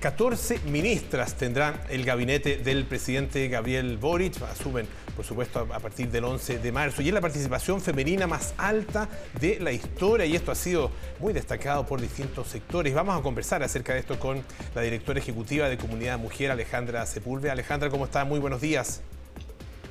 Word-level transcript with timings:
14 0.00 0.60
ministras 0.60 1.34
tendrá 1.34 1.84
el 1.90 2.06
gabinete 2.06 2.56
del 2.56 2.86
presidente 2.86 3.46
Gabriel 3.48 3.98
Boric. 3.98 4.40
Asumen, 4.40 4.86
por 5.14 5.26
supuesto, 5.26 5.68
a 5.70 5.78
partir 5.78 6.10
del 6.10 6.24
11 6.24 6.58
de 6.58 6.72
marzo. 6.72 7.02
Y 7.02 7.08
es 7.08 7.14
la 7.14 7.20
participación 7.20 7.82
femenina 7.82 8.26
más 8.26 8.54
alta 8.56 9.10
de 9.38 9.60
la 9.60 9.72
historia. 9.72 10.24
Y 10.24 10.34
esto 10.34 10.52
ha 10.52 10.54
sido 10.54 10.90
muy 11.18 11.34
destacado 11.34 11.84
por 11.84 12.00
distintos 12.00 12.48
sectores. 12.48 12.94
Vamos 12.94 13.18
a 13.18 13.22
conversar 13.22 13.62
acerca 13.62 13.92
de 13.92 14.00
esto 14.00 14.18
con 14.18 14.42
la 14.74 14.80
directora 14.80 15.18
ejecutiva 15.18 15.68
de 15.68 15.76
Comunidad 15.76 16.18
Mujer, 16.18 16.50
Alejandra 16.50 17.04
Sepúlveda. 17.04 17.52
Alejandra, 17.52 17.90
¿cómo 17.90 18.06
está? 18.06 18.24
Muy 18.24 18.40
buenos 18.40 18.62
días. 18.62 19.02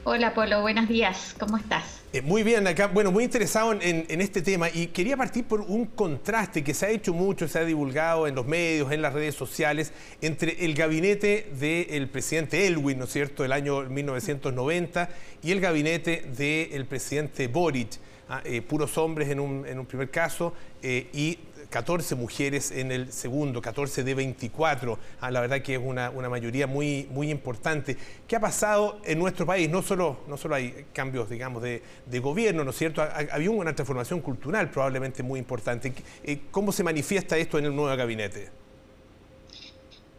Hola 0.06 0.34
Polo, 0.34 0.62
buenos 0.62 0.88
días, 0.88 1.36
¿cómo 1.38 1.58
estás? 1.58 2.02
Eh, 2.14 2.22
muy 2.22 2.42
bien, 2.42 2.66
acá, 2.68 2.88
bueno, 2.88 3.12
muy 3.12 3.26
interesado 3.26 3.74
en, 3.74 4.22
este 4.22 4.42
tema 4.42 4.70
y 4.70 4.88
quería 4.88 5.18
partir 5.18 5.44
por 5.44 5.60
un 5.60 5.88
contraste 5.88 6.64
que 6.64 6.74
se 6.74 6.86
ha 6.86 6.90
hecho 6.90 7.14
mucho, 7.14 7.50
se 7.50 7.60
ha 7.60 7.66
divulgado 7.66 8.26
en 8.26 8.34
los 8.34 8.48
medios, 8.48 8.92
en 8.94 9.02
las 9.02 9.14
redes 9.14 9.36
sociales, 9.36 9.92
entre 10.22 10.64
el 10.64 10.74
gabinete 10.74 11.52
del 11.60 12.08
presidente 12.08 12.66
Elwin, 12.66 12.98
¿no 12.98 13.04
es 13.06 13.12
cierto?, 13.12 13.44
del 13.44 13.52
año 13.52 13.82
1990 13.82 15.10
y 15.44 15.52
el 15.52 15.60
gabinete 15.60 16.26
del 16.36 16.86
presidente 16.86 17.48
Boric. 17.48 18.00
Ah, 18.32 18.42
eh, 18.46 18.62
puros 18.62 18.96
hombres 19.00 19.28
en 19.30 19.40
un, 19.40 19.86
primer 19.88 20.12
caso 20.12 20.54
eh, 20.84 21.10
y 21.14 21.40
14 21.70 22.16
mujeres 22.16 22.72
en 22.72 22.92
el 22.92 23.12
segundo, 23.12 23.62
14 23.62 24.04
de 24.04 24.16
24. 24.16 24.98
Ah, 25.22 25.32
la 25.32 25.42
verdad 25.42 25.62
que 25.62 25.76
es 25.76 25.82
una, 25.84 26.12
mayoría 26.12 26.68
muy, 26.68 27.08
muy 27.12 27.30
importante. 27.30 27.98
¿Qué 28.28 28.36
ha 28.36 28.40
pasado 28.40 29.00
en 29.06 29.20
nuestro 29.20 29.46
país? 29.46 29.70
No 29.70 29.82
solo, 29.82 30.22
no 30.28 30.38
solo 30.38 30.56
hay 30.56 30.86
cambios, 30.94 31.30
digamos, 31.30 31.62
de, 31.62 31.82
gobierno, 32.20 32.64
¿no 32.64 32.72
es 32.72 32.78
cierto? 32.78 33.02
Había 33.32 33.52
una 33.52 33.74
transformación 33.74 34.22
cultural 34.22 34.70
probablemente 34.70 35.24
muy 35.24 35.40
importante. 35.40 35.94
Eh, 36.24 36.42
¿Cómo 36.52 36.72
se 36.72 36.84
manifiesta 36.84 37.38
esto 37.38 37.58
en 37.58 37.66
el 37.66 37.76
nuevo 37.76 37.96
gabinete? 37.96 38.50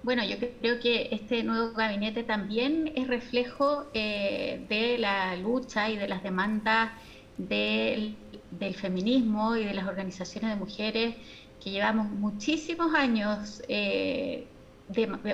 Bueno, 0.03 0.25
yo 0.25 0.37
creo 0.39 0.81
que 0.81 1.09
este 1.13 1.43
nuevo 1.43 1.73
gabinete 1.73 2.23
también 2.23 2.91
es 2.97 3.07
reflejo 3.07 3.85
eh, 3.93 4.65
de 4.69 4.97
la 4.97 5.37
lucha 5.37 5.91
y 5.91 5.99
de 5.99 6.09
las 6.09 6.23
demandas 6.23 6.93
del, 7.37 8.17
del, 8.51 8.75
feminismo 8.75 9.57
y 9.57 9.65
de 9.65 9.75
las 9.75 9.87
organizaciones 9.87 10.51
de 10.51 10.57
mujeres 10.57 11.17
que 11.63 11.71
llevamos 11.71 12.09
muchísimos 12.11 12.95
años 12.95 13.63
eh, 13.69 14.47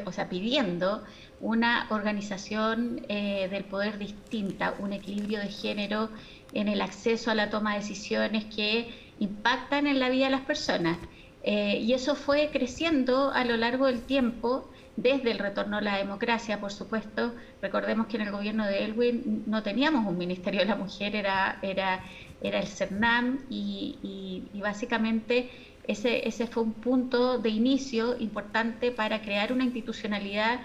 o 0.04 0.12
sea, 0.12 0.28
pidiendo 0.28 1.02
una 1.40 1.86
organización 1.90 3.04
eh, 3.08 3.48
del 3.50 3.64
poder 3.64 3.98
distinta, 3.98 4.74
un 4.78 4.92
equilibrio 4.92 5.40
de 5.40 5.48
género 5.48 6.10
en 6.52 6.68
el 6.68 6.80
acceso 6.80 7.30
a 7.30 7.34
la 7.34 7.50
toma 7.50 7.72
de 7.74 7.80
decisiones 7.80 8.44
que 8.54 8.88
impactan 9.18 9.86
en 9.86 9.98
la 9.98 10.08
vida 10.08 10.26
de 10.26 10.30
las 10.32 10.42
personas. 10.42 10.98
Eh, 11.42 11.78
y 11.80 11.92
eso 11.92 12.14
fue 12.14 12.50
creciendo 12.52 13.30
a 13.30 13.44
lo 13.44 13.56
largo 13.56 13.86
del 13.86 14.02
tiempo 14.02 14.68
desde 14.96 15.30
el 15.30 15.38
retorno 15.38 15.76
a 15.76 15.80
la 15.80 15.98
democracia, 15.98 16.60
por 16.60 16.72
supuesto. 16.72 17.34
Recordemos 17.62 18.06
que 18.06 18.16
en 18.16 18.22
el 18.22 18.32
gobierno 18.32 18.66
de 18.66 18.84
Elwin 18.84 19.44
no 19.46 19.62
teníamos 19.62 20.06
un 20.06 20.18
Ministerio 20.18 20.60
de 20.60 20.66
la 20.66 20.76
Mujer, 20.76 21.14
era, 21.14 21.58
era, 21.62 22.02
era 22.42 22.58
el 22.58 22.66
CERNAM 22.66 23.40
y 23.50 24.42
básicamente 24.54 25.50
ese, 25.86 26.26
ese 26.26 26.46
fue 26.46 26.62
un 26.62 26.72
punto 26.72 27.38
de 27.38 27.48
inicio 27.48 28.18
importante 28.18 28.90
para 28.90 29.22
crear 29.22 29.52
una 29.52 29.64
institucionalidad 29.64 30.60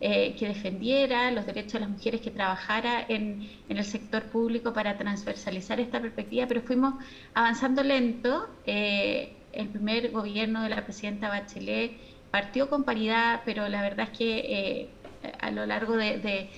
eh, 0.00 0.34
que 0.38 0.48
defendiera 0.48 1.30
los 1.30 1.46
derechos 1.46 1.74
de 1.74 1.80
las 1.80 1.88
mujeres, 1.88 2.20
que 2.20 2.30
trabajara 2.30 3.04
en, 3.08 3.48
en, 3.68 3.76
el 3.76 3.84
sector 3.84 4.24
público 4.24 4.72
para 4.72 4.98
transversalizar 4.98 5.80
esta 5.80 6.00
perspectiva, 6.00 6.46
pero 6.46 6.62
fuimos 6.62 6.94
avanzando 7.32 7.82
lento. 7.82 8.48
Eh, 8.66 9.32
el 9.52 9.68
primer 9.68 10.10
gobierno 10.10 10.62
de 10.62 10.68
la 10.68 10.84
presidenta 10.84 11.28
Bachelet 11.28 11.92
partió 12.30 12.68
con 12.68 12.84
paridad, 12.84 13.42
pero 13.44 13.68
la 13.68 13.82
verdad 13.82 14.08
es 14.10 14.18
que 14.18 14.38
eh, 14.38 14.88
a 15.40 15.50
lo 15.52 15.64
largo 15.64 15.96
de 15.96 16.50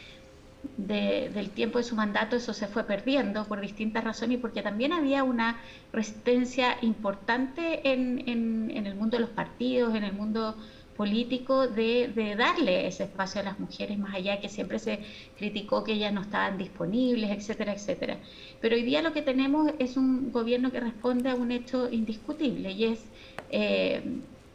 del 0.76 1.50
tiempo 1.50 1.78
de 1.78 1.84
su 1.84 1.94
mandato 1.94 2.36
eso 2.36 2.52
se 2.52 2.66
fue 2.66 2.84
perdiendo 2.84 3.44
por 3.44 3.60
distintas 3.60 4.04
razones 4.04 4.38
y 4.38 4.40
porque 4.40 4.62
también 4.62 4.92
había 4.92 5.24
una 5.24 5.60
resistencia 5.92 6.76
importante 6.82 7.92
en, 7.92 8.28
en, 8.28 8.86
el 8.86 8.94
mundo 8.94 9.16
de 9.16 9.22
los 9.22 9.30
partidos, 9.30 9.94
en 9.94 10.04
el 10.04 10.12
mundo 10.12 10.56
político 10.96 11.68
de, 11.68 12.34
darle 12.38 12.86
ese 12.86 13.04
espacio 13.04 13.40
a 13.40 13.44
las 13.44 13.58
mujeres, 13.60 13.98
más 13.98 14.14
allá 14.14 14.40
que 14.40 14.48
siempre 14.48 14.78
se 14.78 15.00
criticó 15.36 15.84
que 15.84 15.92
ellas 15.92 16.12
no 16.12 16.22
estaban 16.22 16.56
disponibles, 16.56 17.30
etcétera, 17.30 17.74
etcétera. 17.74 18.18
Pero 18.60 18.76
hoy 18.76 18.82
día 18.82 19.02
lo 19.02 19.12
que 19.12 19.22
tenemos 19.22 19.72
es 19.78 19.96
un 19.96 20.32
gobierno 20.32 20.72
que 20.72 20.80
responde 20.80 21.30
a 21.30 21.34
un 21.34 21.52
hecho 21.52 21.90
indiscutible 21.90 22.72
y 22.72 22.84
es 22.84 23.04
eh, 23.50 24.02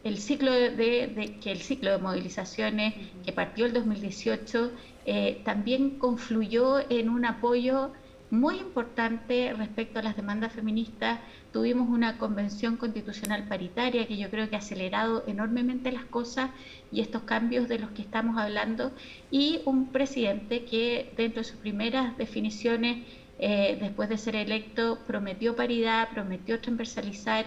el 0.04 0.18
ciclo 0.18 0.52
de, 0.52 1.38
que 1.40 1.52
el 1.52 1.60
ciclo 1.60 1.90
de 1.92 1.98
movilizaciones 1.98 2.94
que 3.24 3.32
partió 3.32 3.66
el 3.66 3.72
2018 3.72 4.72
eh, 5.06 5.40
también 5.44 5.98
confluyó 5.98 6.80
en 6.90 7.08
un 7.08 7.24
apoyo 7.24 7.92
muy 8.30 8.56
importante 8.56 9.52
respecto 9.52 9.98
a 9.98 10.02
las 10.02 10.16
demandas 10.16 10.54
feministas. 10.54 11.20
Tuvimos 11.52 11.90
una 11.90 12.16
convención 12.16 12.78
constitucional 12.78 13.46
paritaria 13.46 14.06
que 14.06 14.16
yo 14.16 14.30
creo 14.30 14.48
que 14.48 14.56
ha 14.56 14.60
acelerado 14.60 15.22
enormemente 15.26 15.92
las 15.92 16.06
cosas 16.06 16.50
y 16.90 17.02
estos 17.02 17.22
cambios 17.24 17.68
de 17.68 17.78
los 17.78 17.90
que 17.90 18.00
estamos 18.00 18.38
hablando 18.38 18.90
y 19.30 19.60
un 19.66 19.92
presidente 19.92 20.64
que 20.64 21.12
dentro 21.16 21.42
de 21.42 21.48
sus 21.48 21.58
primeras 21.58 22.16
definiciones, 22.16 23.04
eh, 23.38 23.76
después 23.78 24.08
de 24.08 24.16
ser 24.16 24.34
electo, 24.34 24.98
prometió 25.06 25.54
paridad, 25.54 26.08
prometió 26.14 26.58
transversalizar 26.58 27.44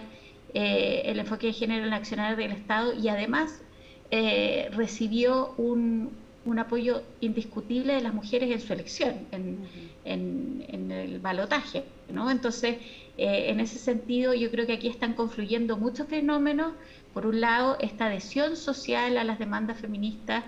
eh, 0.58 1.02
el 1.10 1.18
enfoque 1.18 1.48
de 1.48 1.52
género 1.52 1.86
en 1.86 1.92
accionar 1.92 2.34
del 2.34 2.50
Estado 2.50 2.94
y 2.94 3.08
además 3.08 3.60
eh, 4.10 4.70
recibió 4.72 5.52
un, 5.58 6.16
un, 6.46 6.58
apoyo 6.58 7.02
indiscutible 7.20 7.92
de 7.92 8.00
las 8.00 8.14
mujeres 8.14 8.50
en 8.50 8.60
su 8.62 8.72
elección, 8.72 9.26
en, 9.32 9.68
en, 10.06 10.90
el 10.90 11.18
balotaje. 11.18 11.84
¿no? 12.10 12.30
Entonces, 12.30 12.76
eh, 13.18 13.50
en 13.50 13.60
ese 13.60 13.78
sentido, 13.78 14.32
yo 14.32 14.50
creo 14.50 14.66
que 14.66 14.72
aquí 14.72 14.88
están 14.88 15.12
confluyendo 15.12 15.76
muchos 15.76 16.08
fenómenos. 16.08 16.72
Por 17.12 17.26
un 17.26 17.42
lado, 17.42 17.76
esta 17.78 18.06
adhesión 18.06 18.56
social 18.56 19.18
a 19.18 19.24
las 19.24 19.38
demandas 19.38 19.78
feministas, 19.78 20.42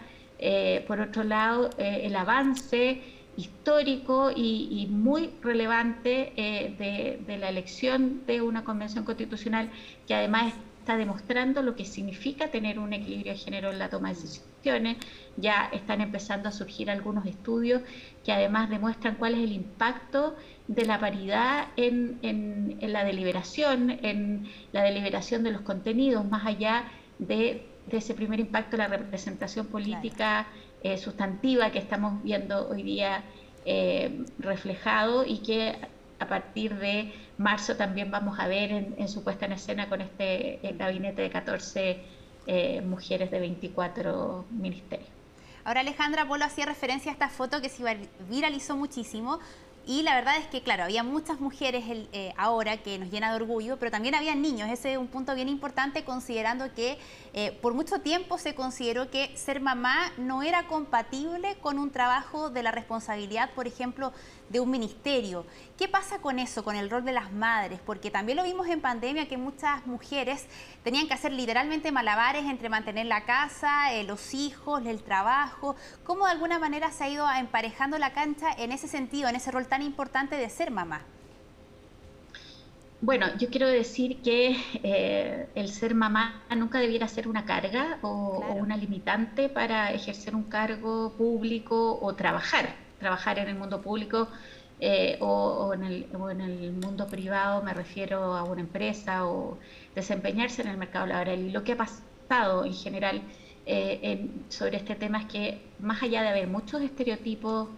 por 0.86 1.00
otro 1.00 1.22
lado, 1.24 1.68
el 1.76 2.16
avance 2.16 3.02
histórico 3.38 4.32
y, 4.34 4.88
muy 4.90 5.30
relevante 5.40 6.32
eh, 6.36 7.22
de, 7.24 7.38
la 7.38 7.48
elección 7.48 8.26
de 8.26 8.42
una 8.42 8.64
convención 8.64 9.04
constitucional 9.04 9.70
que 10.08 10.14
además 10.14 10.52
está 10.80 10.96
demostrando 10.96 11.62
lo 11.62 11.76
que 11.76 11.84
significa 11.84 12.50
tener 12.50 12.80
un 12.80 12.92
equilibrio 12.92 13.32
de 13.34 13.38
género 13.38 13.70
en 13.70 13.78
la 13.78 13.90
toma 13.90 14.08
de 14.08 14.14
decisiones. 14.14 14.96
Ya 15.36 15.70
están 15.72 16.00
empezando 16.00 16.48
a 16.48 16.52
surgir 16.52 16.90
algunos 16.90 17.26
estudios 17.26 17.82
que 18.24 18.32
además 18.32 18.70
demuestran 18.70 19.14
cuál 19.14 19.34
es 19.34 19.40
el 19.40 19.52
impacto 19.52 20.34
de 20.66 20.84
la 20.84 20.98
paridad 20.98 21.68
en, 21.76 22.76
la 22.82 23.04
deliberación, 23.04 23.90
en 24.02 24.48
la 24.72 24.82
deliberación 24.82 25.44
de 25.44 25.52
los 25.52 25.60
contenidos, 25.60 26.28
más 26.28 26.44
allá 26.44 26.90
de, 27.20 27.67
ese 27.96 28.14
primer 28.14 28.38
impacto 28.40 28.76
de 28.76 28.78
la 28.78 28.88
representación 28.88 29.66
política. 29.66 30.46
Eh, 30.80 30.96
sustantiva 30.96 31.72
que 31.72 31.80
estamos 31.80 32.22
viendo 32.22 32.68
hoy 32.68 32.84
día 32.84 33.24
eh, 33.64 34.24
reflejado 34.38 35.24
y 35.26 35.38
que 35.38 35.76
a 36.20 36.28
partir 36.28 36.76
de 36.76 37.12
marzo 37.36 37.76
también 37.76 38.12
vamos 38.12 38.38
a 38.38 38.46
ver 38.46 38.70
en, 38.96 39.08
su 39.08 39.24
puesta 39.24 39.46
en 39.46 39.52
escena 39.52 39.88
con 39.88 40.00
este 40.00 40.60
gabinete 40.78 41.22
de 41.22 41.30
14 41.30 42.00
eh, 42.46 42.80
mujeres 42.82 43.32
de 43.32 43.40
24 43.40 44.44
ministerios. 44.50 45.08
Ahora 45.64 45.80
Alejandra 45.80 46.26
Polo 46.28 46.44
hacía 46.44 46.64
referencia 46.64 47.10
a 47.10 47.14
esta 47.14 47.28
foto 47.28 47.60
que 47.60 47.68
se 47.68 47.82
viralizó 48.30 48.76
muchísimo, 48.76 49.40
y 49.88 50.02
la 50.02 50.16
verdad 50.16 50.36
es 50.36 50.46
que, 50.48 50.60
claro, 50.60 50.84
había 50.84 51.02
muchas 51.02 51.40
mujeres 51.40 51.82
eh, 51.88 52.34
ahora 52.36 52.76
que 52.76 52.98
nos 52.98 53.10
llena 53.10 53.30
de 53.30 53.36
orgullo, 53.36 53.78
pero 53.78 53.90
también 53.90 54.14
había 54.14 54.34
niños. 54.34 54.68
Ese 54.68 54.92
es 54.92 54.98
un 54.98 55.06
punto 55.06 55.34
bien 55.34 55.48
importante 55.48 56.04
considerando 56.04 56.74
que 56.74 56.98
eh, 57.32 57.52
por 57.62 57.72
mucho 57.72 58.02
tiempo 58.02 58.36
se 58.36 58.54
consideró 58.54 59.10
que 59.10 59.34
ser 59.34 59.62
mamá 59.62 60.12
no 60.18 60.42
era 60.42 60.66
compatible 60.66 61.56
con 61.62 61.78
un 61.78 61.90
trabajo 61.90 62.50
de 62.50 62.62
la 62.62 62.70
responsabilidad, 62.70 63.48
por 63.54 63.66
ejemplo, 63.66 64.12
de 64.50 64.60
un 64.60 64.70
ministerio. 64.70 65.46
¿Qué 65.78 65.88
pasa 65.88 66.18
con 66.18 66.38
eso, 66.38 66.64
con 66.64 66.76
el 66.76 66.90
rol 66.90 67.04
de 67.04 67.12
las 67.12 67.32
madres? 67.32 67.80
Porque 67.84 68.10
también 68.10 68.36
lo 68.36 68.44
vimos 68.44 68.66
en 68.68 68.80
pandemia 68.80 69.28
que 69.28 69.38
muchas 69.38 69.86
mujeres 69.86 70.46
tenían 70.82 71.06
que 71.06 71.14
hacer 71.14 71.32
literalmente 71.32 71.92
malabares 71.92 72.44
entre 72.44 72.68
mantener 72.68 73.06
la 73.06 73.24
casa, 73.24 73.92
eh, 73.94 74.04
los 74.04 74.34
hijos, 74.34 74.84
el 74.84 75.02
trabajo. 75.02 75.76
¿Cómo 76.04 76.26
de 76.26 76.32
alguna 76.32 76.58
manera 76.58 76.90
se 76.90 77.04
ha 77.04 77.08
ido 77.08 77.26
emparejando 77.30 77.96
la 77.98 78.12
cancha 78.12 78.50
en 78.58 78.72
ese 78.72 78.88
sentido, 78.88 79.28
en 79.28 79.36
ese 79.36 79.50
rol 79.50 79.66
tan 79.66 79.77
importante 79.82 80.36
de 80.36 80.48
ser 80.48 80.70
mamá? 80.70 81.02
Bueno, 83.00 83.26
yo 83.38 83.48
quiero 83.48 83.68
decir 83.68 84.20
que 84.22 84.56
eh, 84.82 85.46
el 85.54 85.68
ser 85.68 85.94
mamá 85.94 86.42
nunca 86.56 86.80
debiera 86.80 87.06
ser 87.06 87.28
una 87.28 87.44
carga 87.44 87.98
o, 88.02 88.44
una 88.56 88.76
limitante 88.76 89.48
para 89.48 89.92
ejercer 89.92 90.34
un 90.34 90.42
cargo 90.44 91.12
público 91.12 91.96
o 92.02 92.14
trabajar, 92.16 92.74
trabajar 92.98 93.38
en 93.38 93.48
el 93.48 93.54
mundo 93.54 93.80
público 93.82 94.26
eh, 94.80 95.16
o, 95.20 95.72
en 95.74 95.84
el, 95.84 96.06
o, 96.18 96.28
en 96.28 96.40
el, 96.40 96.72
mundo 96.72 97.06
privado, 97.06 97.62
me 97.62 97.72
refiero 97.72 98.36
a 98.36 98.42
una 98.42 98.62
empresa 98.62 99.26
o 99.26 99.58
desempeñarse 99.94 100.62
en 100.62 100.68
el 100.68 100.76
mercado 100.76 101.06
laboral. 101.06 101.38
Y 101.38 101.50
lo 101.50 101.62
que 101.62 101.72
ha 101.72 101.76
pasado 101.76 102.64
en 102.64 102.74
general 102.74 103.22
sobre 104.48 104.78
este 104.78 104.94
tema 104.96 105.20
es 105.20 105.26
que 105.26 105.62
más 105.78 106.02
allá 106.02 106.22
de 106.22 106.28
haber 106.30 106.48
muchos 106.48 106.80
estereotipos 106.80 107.68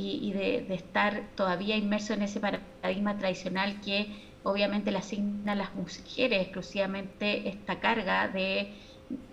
y, 0.00 0.32
de, 0.32 0.74
estar 0.74 1.22
todavía 1.34 1.76
inmerso 1.76 2.14
en 2.14 2.22
ese 2.22 2.38
paradigma 2.38 3.18
tradicional 3.18 3.80
que 3.80 4.06
obviamente 4.44 4.92
le 4.92 4.98
asigna 4.98 5.52
a 5.52 5.54
las 5.56 5.74
mujeres 5.74 6.42
exclusivamente 6.42 7.48
esta 7.48 7.80
carga 7.80 8.28
de, 8.28 8.74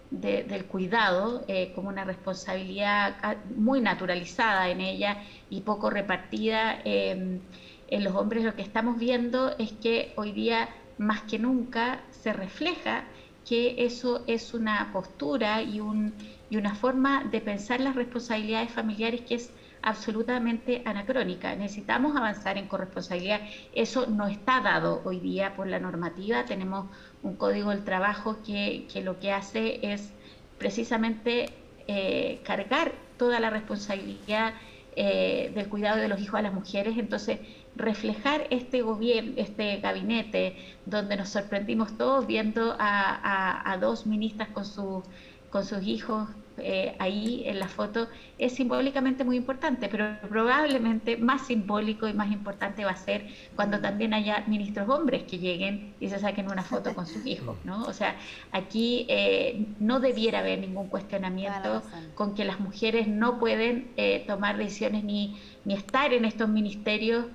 del 0.09 0.65
cuidado 0.65 1.43
eh, 1.47 1.71
como 1.75 1.89
una 1.89 2.03
responsabilidad 2.03 3.37
muy 3.55 3.79
naturalizada 3.79 4.69
en 4.69 4.81
ella 4.81 5.21
y 5.51 5.61
poco 5.61 5.89
repartida 5.91 6.79
em, 6.83 7.39
en 7.87 8.03
los 8.03 8.15
hombres, 8.15 8.43
lo 8.43 8.55
que 8.55 8.63
estamos 8.63 8.97
viendo 8.97 9.55
es 9.59 9.71
que 9.73 10.13
hoy 10.15 10.31
día 10.31 10.69
más 10.97 11.21
que 11.23 11.37
nunca 11.37 12.01
se 12.09 12.33
refleja 12.33 13.03
que 13.47 13.85
eso 13.85 14.23
es 14.25 14.55
una 14.55 14.89
postura 14.91 15.61
y, 15.61 15.79
un, 15.79 16.13
y 16.49 16.57
una 16.57 16.73
forma 16.73 17.23
de 17.25 17.41
pensar 17.41 17.79
las 17.79 17.93
responsabilidades 17.93 18.71
familiares 18.71 19.21
que 19.21 19.35
es 19.35 19.51
absolutamente 19.85 20.81
anacrónica. 20.83 21.55
Necesitamos 21.55 22.17
avanzar 22.17 22.57
en 22.57 22.67
corresponsabilidad. 22.67 23.39
Eso 23.73 24.07
no 24.07 24.27
está 24.27 24.59
dado 24.59 25.01
hoy 25.05 25.19
día 25.19 25.55
por 25.55 25.67
la 25.67 25.79
normativa. 25.79 26.43
Tenemos 26.45 26.87
un 27.21 27.35
código 27.35 27.69
del 27.69 27.83
trabajo 27.83 28.39
que, 28.43 28.87
lo 29.03 29.19
que 29.19 29.31
hace 29.31 29.79
es 29.93 30.11
precisamente 30.57 31.51
eh, 31.87 32.41
cargar 32.43 32.93
toda 33.17 33.39
la 33.39 33.51
responsabilidad 33.51 34.55
eh, 34.95 35.51
del 35.53 35.69
cuidado 35.69 35.97
de 35.97 36.07
los 36.07 36.19
hijos 36.19 36.39
a 36.39 36.41
las 36.41 36.53
mujeres. 36.53 36.97
Entonces, 36.97 37.39
reflejar 37.75 38.47
este 38.49 38.81
gobierno, 38.81 39.33
este 39.37 39.77
gabinete, 39.81 40.57
donde 40.87 41.15
nos 41.15 41.29
sorprendimos 41.29 41.95
todos 41.95 42.25
viendo 42.25 42.75
a, 42.79 43.71
a 43.71 43.77
dos 43.77 44.07
ministras 44.07 44.49
con, 44.49 44.65
su, 44.65 45.03
con 45.51 45.63
sus 45.63 45.83
hijos 45.83 46.27
eh, 46.57 46.95
ahí 46.99 47.43
en 47.45 47.59
la 47.59 47.67
foto 47.67 48.07
es 48.37 48.53
simbólicamente 48.53 49.23
muy 49.23 49.35
importante, 49.35 49.89
pero 49.89 50.17
probablemente 50.29 51.17
más 51.17 51.47
simbólico 51.47 52.07
y 52.07 52.13
más 52.13 52.31
importante 52.31 52.85
va 52.85 52.91
a 52.91 52.95
ser 52.95 53.27
cuando 53.55 53.79
también 53.79 54.13
haya 54.13 54.43
ministros 54.47 54.87
hombres 54.89 55.23
que 55.23 55.37
lleguen 55.37 55.93
y 55.99 56.09
se 56.09 56.19
saquen 56.19 56.49
una 56.49 56.63
foto 56.63 56.93
con 56.93 57.05
sus 57.05 57.25
hijos, 57.25 57.57
¿no? 57.65 57.83
O 57.83 57.93
sea, 57.93 58.15
aquí 58.51 59.05
eh, 59.09 59.65
no 59.79 59.99
debiera 59.99 60.39
haber 60.39 60.59
ningún 60.59 60.87
cuestionamiento 60.87 61.83
con 62.15 62.35
que 62.35 62.45
las 62.45 62.59
mujeres 62.59 63.07
no 63.07 63.39
pueden 63.39 63.91
eh, 63.97 64.23
tomar 64.25 64.57
decisiones 64.57 65.03
ni, 65.03 65.37
ni 65.65 65.73
estar 65.73 66.13
en 66.13 66.25
estos 66.25 66.49
ministerios 66.49 67.25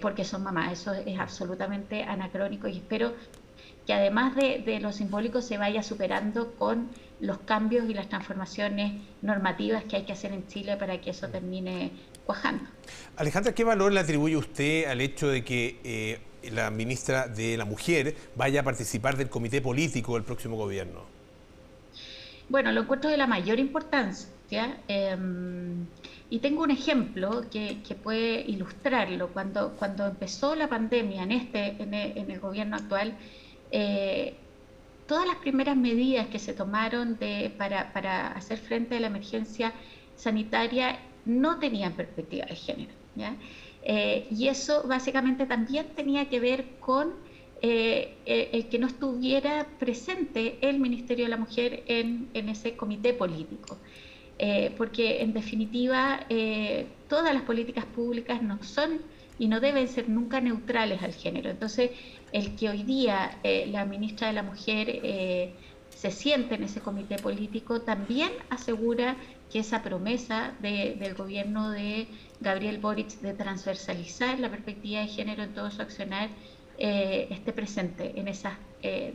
porque 0.00 0.24
son 0.24 0.44
mamás. 0.44 0.72
Eso 0.72 0.92
es 0.92 1.18
absolutamente 1.18 2.04
anacrónico 2.04 2.68
y 2.68 2.76
espero 2.76 3.14
que 3.86 3.92
además 3.92 4.36
de, 4.36 4.78
lo 4.80 4.92
simbólico 4.92 5.42
se 5.42 5.58
vaya 5.58 5.82
superando 5.82 6.52
con 6.54 6.88
los 7.20 7.38
cambios 7.38 7.88
y 7.88 7.94
las 7.94 8.08
transformaciones 8.08 9.00
normativas 9.22 9.84
que 9.84 9.96
hay 9.96 10.04
que 10.04 10.12
hacer 10.12 10.32
en 10.32 10.46
Chile 10.46 10.76
para 10.76 11.00
que 11.00 11.10
eso 11.10 11.28
termine 11.28 11.92
cuajando. 12.24 12.64
Alejandra, 13.16 13.54
¿qué 13.54 13.64
valor 13.64 13.92
le 13.92 14.00
atribuye 14.00 14.36
usted 14.36 14.86
al 14.86 15.00
hecho 15.00 15.28
de 15.28 15.44
que 15.44 15.80
eh, 15.84 16.20
la 16.50 16.70
ministra 16.70 17.28
de 17.28 17.56
la 17.56 17.64
Mujer 17.64 18.14
vaya 18.36 18.60
a 18.60 18.62
participar 18.64 19.16
del 19.16 19.28
comité 19.28 19.60
político 19.60 20.14
del 20.14 20.24
próximo 20.24 20.56
gobierno? 20.56 21.04
Bueno, 22.48 22.72
lo 22.72 22.82
encuentro 22.82 23.10
de 23.10 23.16
la 23.16 23.26
mayor 23.26 23.58
importancia. 23.58 24.80
Em, 24.88 25.86
y 26.30 26.40
tengo 26.40 26.64
un 26.64 26.72
ejemplo 26.72 27.44
que, 27.50 27.80
puede 28.02 28.40
ilustrarlo. 28.40 29.28
Cuando, 29.28 29.76
cuando 29.78 30.06
empezó 30.06 30.56
la 30.56 30.68
pandemia 30.68 31.22
en, 31.22 31.32
este, 31.32 31.76
en 31.80 31.94
el 32.30 32.40
gobierno 32.40 32.76
actual, 32.76 33.16
eh, 33.70 34.34
todas 35.06 35.26
las 35.26 35.36
primeras 35.36 35.76
medidas 35.76 36.28
que 36.28 36.38
se 36.38 36.52
tomaron 36.52 37.18
para, 37.58 38.28
hacer 38.28 38.58
frente 38.58 38.96
a 38.96 39.00
la 39.00 39.08
emergencia 39.08 39.72
sanitaria 40.16 40.98
no 41.24 41.58
tenían 41.58 41.94
perspectiva 41.94 42.46
de 42.46 42.56
género. 42.56 42.92
Eh, 43.82 44.26
y 44.30 44.48
eso 44.48 44.84
básicamente 44.86 45.46
también 45.46 45.86
tenía 45.96 46.28
que 46.28 46.38
ver 46.38 46.64
con 46.80 47.14
eh, 47.62 48.16
el 48.24 48.68
que 48.68 48.78
no 48.78 48.86
estuviera 48.86 49.66
presente 49.78 50.58
el 50.60 50.78
Ministerio 50.78 51.24
de 51.24 51.30
la 51.30 51.36
Mujer 51.36 51.82
en, 51.86 52.30
ese 52.34 52.76
comité 52.76 53.12
político. 53.12 53.78
porque 54.78 55.20
en 55.20 55.32
definitiva 55.34 56.20
todas 57.08 57.34
las 57.34 57.42
políticas 57.42 57.84
públicas 57.84 58.40
no 58.42 58.62
son 58.62 59.00
y 59.40 59.48
no 59.48 59.58
deben 59.58 59.88
ser 59.88 60.10
nunca 60.10 60.38
neutrales 60.42 61.02
al 61.02 61.14
género. 61.14 61.48
Entonces, 61.48 61.92
el 62.30 62.56
que 62.56 62.68
hoy 62.68 62.82
día 62.82 63.38
eh, 63.42 63.66
la 63.72 63.86
ministra 63.86 64.26
de 64.28 64.34
la 64.34 64.42
Mujer 64.42 65.00
eh, 65.02 65.54
se 65.88 66.10
siente 66.10 66.56
en 66.56 66.64
ese 66.64 66.80
comité 66.80 67.16
político 67.16 67.80
también 67.80 68.30
asegura 68.50 69.16
que 69.50 69.60
esa 69.60 69.82
promesa 69.82 70.52
del 70.60 71.14
gobierno 71.14 71.70
de 71.70 72.06
Gabriel 72.40 72.78
Boric 72.78 73.08
de 73.20 73.32
transversalizar 73.32 74.38
la 74.38 74.50
perspectiva 74.50 75.00
de 75.00 75.08
género 75.08 75.42
en 75.42 75.54
todo 75.54 75.70
su 75.70 75.80
accionar 75.80 76.28
eh, 76.76 77.26
esté 77.30 77.54
presente 77.54 78.12
en 78.20 78.28
esas 78.28 78.54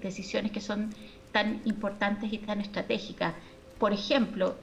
decisiones 0.01 0.51
que 0.51 0.61
son 0.61 0.89
tan 1.31 1.61
importantes 1.65 2.31
y 2.31 2.37
tan 2.39 2.61
estratégicas. 2.61 3.33
Por 3.79 3.91
ejemplo, 3.93 4.55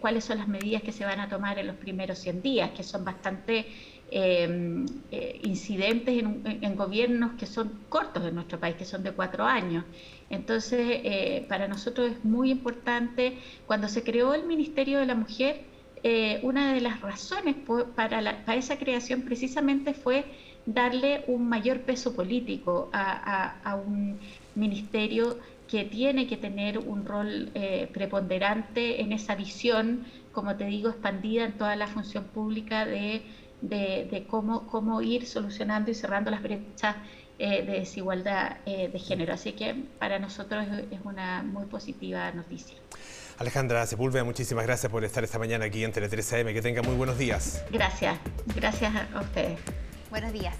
cuáles 0.00 0.24
son 0.24 0.38
las 0.38 0.48
medidas 0.48 0.82
que 0.82 0.92
se 0.92 1.04
van 1.04 1.20
a 1.20 1.28
tomar 1.28 1.58
en 1.58 1.68
los 1.68 1.76
primeros 1.76 2.18
100 2.18 2.42
días, 2.42 2.70
que 2.70 2.82
son 2.82 3.04
bastante 3.04 3.66
Em, 4.10 4.86
eh, 5.10 5.38
incidentes 5.42 6.22
en, 6.22 6.76
gobiernos 6.76 7.32
que 7.32 7.44
son 7.44 7.70
cortos 7.90 8.24
en 8.24 8.34
nuestro 8.36 8.58
país, 8.58 8.74
que 8.76 8.86
son 8.86 9.02
de 9.02 9.12
cuatro 9.12 9.44
años. 9.44 9.84
Entonces, 10.30 10.80
eh, 11.04 11.44
para 11.46 11.68
nosotros 11.68 12.12
es 12.12 12.24
muy 12.24 12.50
importante, 12.50 13.36
cuando 13.66 13.86
se 13.86 14.02
creó 14.02 14.32
el 14.32 14.44
Ministerio 14.46 14.98
de 14.98 15.04
la 15.06 15.14
Mujer, 15.14 15.60
eh, 16.02 16.40
una 16.42 16.72
de 16.72 16.80
las 16.80 17.02
razones 17.02 17.54
para, 17.94 18.22
para, 18.46 18.54
esa 18.54 18.78
creación 18.78 19.22
precisamente 19.22 19.92
fue 19.92 20.24
darle 20.64 21.24
un 21.26 21.46
mayor 21.46 21.80
peso 21.82 22.14
político 22.14 22.88
a, 22.94 23.78
un 23.86 24.18
ministerio 24.54 25.38
que 25.68 25.84
tiene 25.84 26.26
que 26.26 26.36
tener 26.36 26.78
un 26.78 27.04
rol 27.04 27.50
preponderante 27.92 29.02
en 29.02 29.12
esa 29.12 29.34
visión, 29.34 30.06
como 30.32 30.56
te 30.56 30.64
digo, 30.64 30.88
expandida 30.88 31.44
en 31.44 31.52
toda 31.58 31.76
la 31.76 31.86
función 31.86 32.24
pública 32.24 32.86
de 32.86 33.22
de, 33.60 34.26
cómo, 34.28 34.66
cómo 34.66 35.02
ir 35.02 35.26
solucionando 35.26 35.90
y 35.90 35.94
cerrando 35.94 36.30
las 36.30 36.42
brechas 36.42 36.96
eh, 37.38 37.64
de 37.64 37.80
desigualdad 37.80 38.58
eh, 38.66 38.88
de 38.88 38.98
género. 38.98 39.34
Así 39.34 39.52
que 39.52 39.74
para 39.98 40.18
nosotros 40.18 40.66
es 40.90 41.00
una 41.04 41.42
muy 41.42 41.66
positiva 41.66 42.30
noticia. 42.32 42.76
Alejandra 43.38 43.86
Sepúlveda, 43.86 44.24
muchísimas 44.24 44.66
gracias 44.66 44.90
por 44.90 45.04
estar 45.04 45.22
esta 45.22 45.38
mañana 45.38 45.66
aquí 45.66 45.84
en 45.84 45.92
Tele 45.92 46.08
3 46.08 46.32
AM. 46.34 46.46
Que 46.46 46.62
tenga 46.62 46.82
muy 46.82 46.96
buenos 46.96 47.18
días. 47.18 47.64
Gracias, 47.70 48.18
gracias 48.56 48.92
a 49.14 49.20
ustedes. 49.20 49.58
Buenos 50.10 50.32
días. 50.32 50.58